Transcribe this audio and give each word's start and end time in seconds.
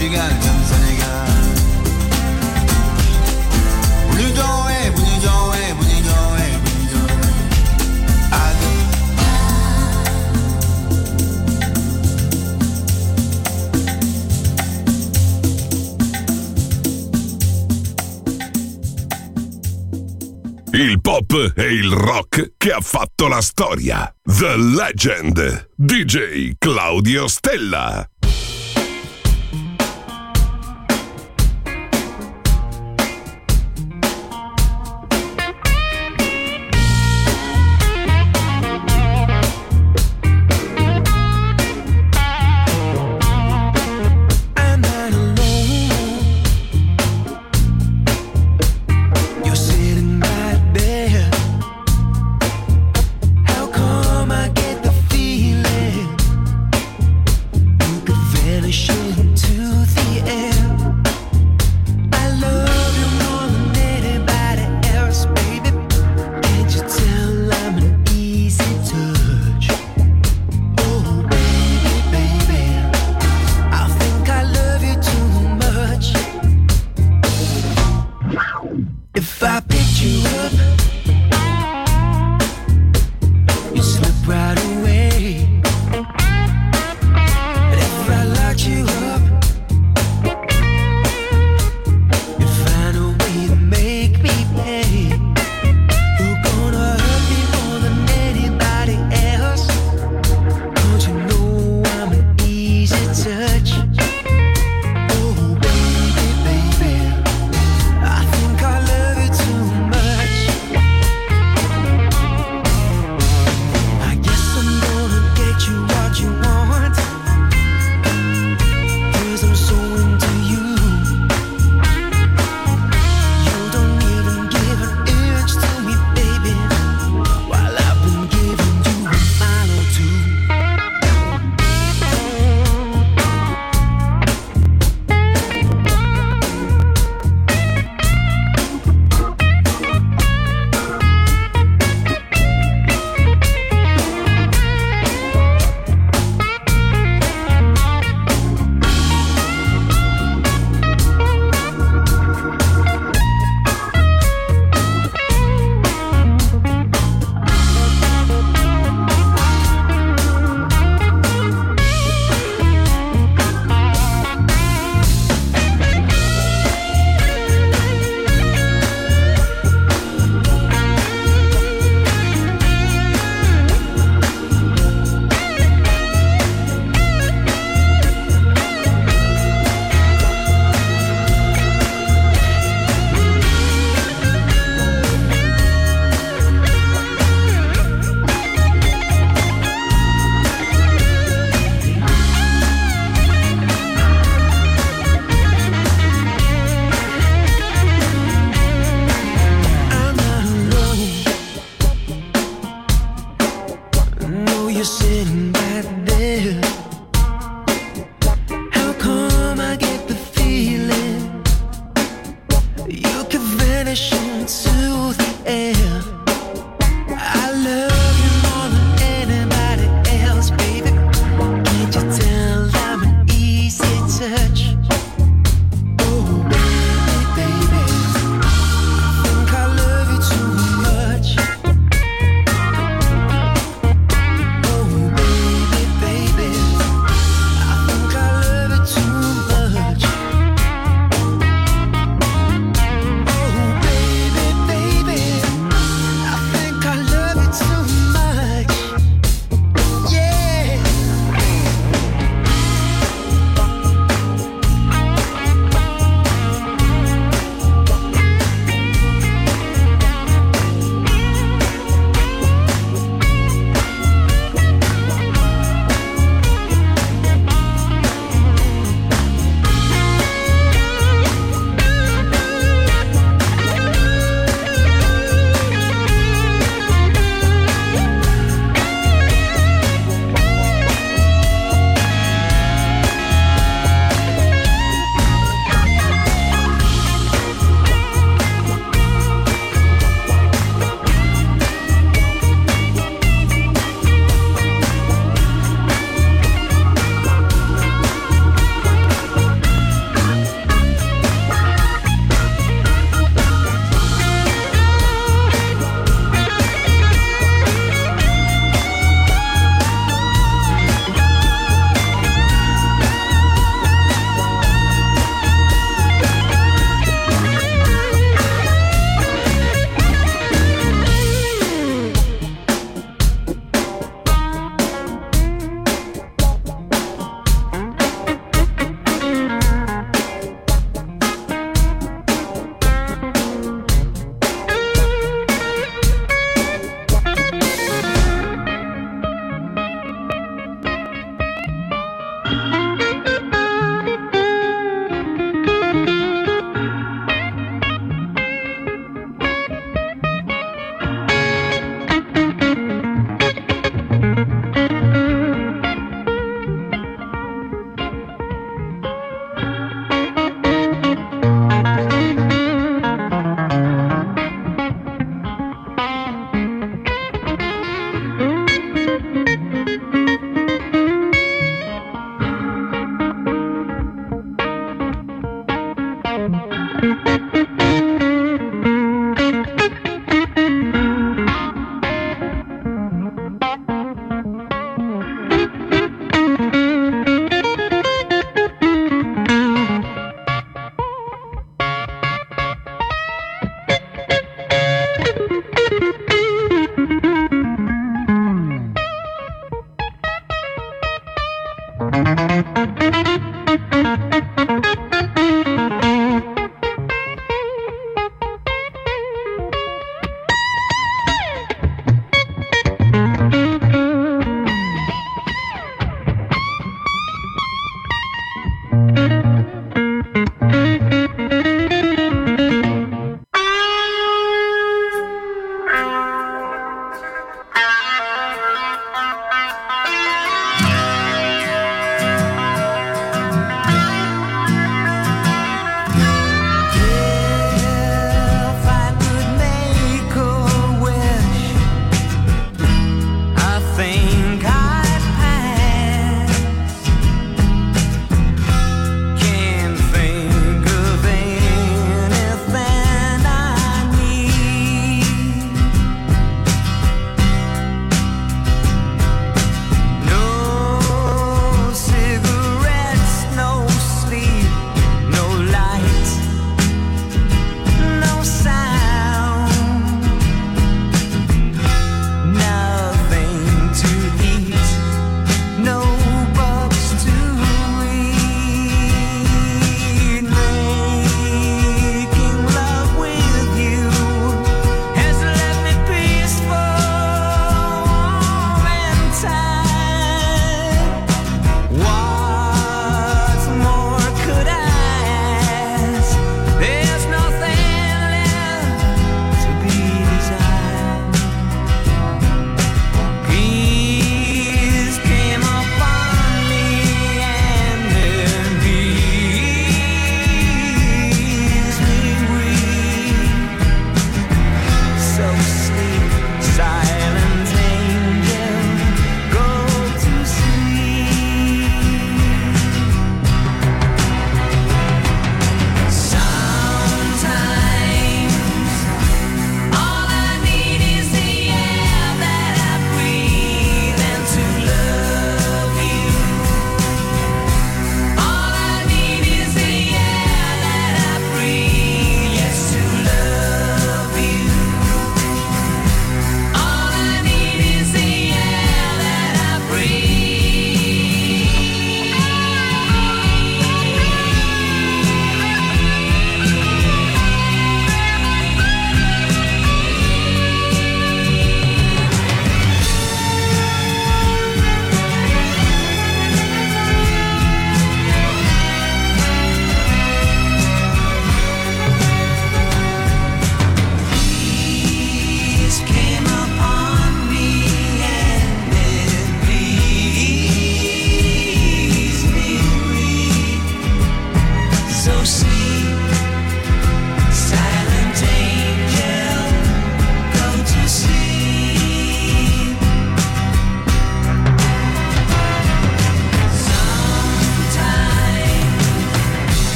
przygarniam 0.00 0.64
za 0.64 0.78
niego 0.78 1.04
Il 20.72 21.00
pop 21.00 21.52
è 21.54 21.64
il 21.64 21.90
rock 21.90 22.52
che 22.56 22.72
ha 22.72 22.80
fatto 22.80 23.28
la 23.28 23.42
storia. 23.42 24.10
The 24.22 24.56
Legend. 24.56 25.68
DJ 25.76 26.52
Claudio 26.58 27.28
Stella. 27.28 28.09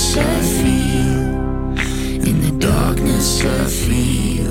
darkness 0.00 0.16
I 0.16 0.40
feel, 0.62 1.76
in 2.26 2.40
the 2.40 2.52
darkness 2.58 3.44
I 3.44 3.66
feel. 3.66 4.49